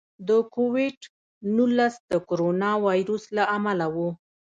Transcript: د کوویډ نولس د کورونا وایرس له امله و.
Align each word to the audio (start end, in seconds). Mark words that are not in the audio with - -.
د 0.27 0.29
کوویډ 0.53 0.99
نولس 1.55 1.95
د 2.11 2.13
کورونا 2.29 2.71
وایرس 2.85 3.23
له 3.37 3.43
امله 3.57 3.87
و. 3.95 3.97